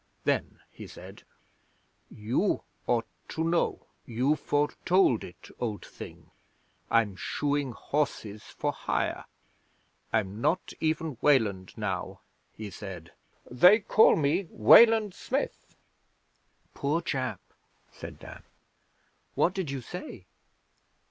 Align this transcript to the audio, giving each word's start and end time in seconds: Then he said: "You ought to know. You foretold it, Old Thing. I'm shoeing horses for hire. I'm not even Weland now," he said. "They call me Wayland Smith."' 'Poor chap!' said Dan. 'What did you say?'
Then 0.23 0.59
he 0.71 0.87
said: 0.87 1.21
"You 2.09 2.63
ought 2.87 3.05
to 3.27 3.43
know. 3.43 3.85
You 4.07 4.35
foretold 4.35 5.23
it, 5.23 5.51
Old 5.59 5.85
Thing. 5.85 6.31
I'm 6.89 7.15
shoeing 7.15 7.73
horses 7.73 8.41
for 8.45 8.71
hire. 8.71 9.25
I'm 10.11 10.41
not 10.41 10.73
even 10.79 11.19
Weland 11.21 11.77
now," 11.77 12.21
he 12.57 12.71
said. 12.71 13.11
"They 13.51 13.77
call 13.81 14.15
me 14.15 14.47
Wayland 14.49 15.13
Smith."' 15.13 15.75
'Poor 16.73 17.03
chap!' 17.03 17.53
said 17.91 18.17
Dan. 18.17 18.41
'What 19.35 19.53
did 19.53 19.69
you 19.69 19.81
say?' 19.81 20.25